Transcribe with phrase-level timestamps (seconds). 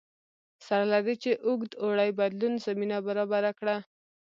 [0.65, 3.77] سره له دې چې اوږد اوړي بدلون زمینه برابره کړه